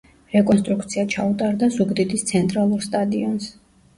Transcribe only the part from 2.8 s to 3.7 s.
სტადიონს.